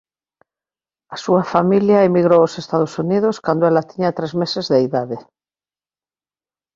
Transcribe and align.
A 1.15 1.17
súa 1.23 1.43
familia 1.53 2.05
emigrou 2.09 2.39
aos 2.41 2.55
Estados 2.63 2.93
Unidos 3.03 3.35
cando 3.45 3.63
ela 3.69 3.87
tiña 3.91 4.15
tres 4.17 4.31
meses 4.41 4.65
de 4.71 4.77
idade. 4.87 5.17